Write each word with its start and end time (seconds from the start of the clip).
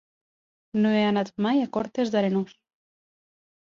No 0.85 0.93
he 0.95 1.03
anat 1.11 1.31
mai 1.47 1.63
a 1.67 1.71
Cortes 1.79 2.17
d'Arenós. 2.17 2.61